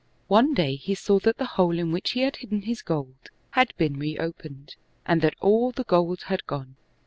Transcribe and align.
Now 0.03 0.17
one 0.29 0.53
day 0.55 0.77
he 0.77 0.95
saw 0.95 1.19
that 1.19 1.37
tiie 1.37 1.45
hole, 1.45 1.77
in 1.77 1.91
which 1.91 2.13
he 2.13 2.21
had 2.21 2.37
hidden 2.37 2.63
his 2.63 2.81
gold, 2.81 3.29
had 3.51 3.71
been 3.77 3.99
re 3.99 4.17
opened, 4.17 4.73
and 5.05 5.21
that 5.21 5.35
all 5.39 5.71
the 5.71 5.83
gold 5.83 6.23
had 6.23 6.47
gone. 6.47 6.75